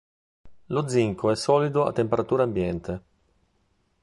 [0.65, 3.01] Lo zinco è solido a temperatura ambiente.